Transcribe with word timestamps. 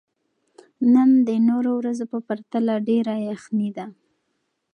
نن 0.93 1.09
د 1.27 1.29
نورو 1.49 1.71
ورځو 1.79 2.05
په 2.13 2.19
پرتله 2.27 2.73
ډېره 2.89 3.13
یخني 3.29 3.69
ده. 3.77 3.85